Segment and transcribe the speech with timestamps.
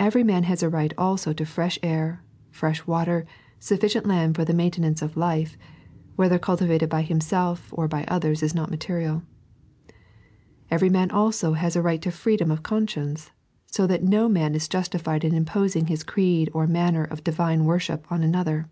[0.00, 3.24] Every man has a right also to fresh air, fresh water,
[3.60, 5.56] sufficient land for the maintenance of life
[6.16, 9.22] (whether cultivated by himself or by others is not material).
[10.68, 13.30] Every man also has a right to freedom of conscience;
[13.66, 18.10] so that no man is justified in imposing his creed or manner of Divine worship
[18.10, 18.68] on another.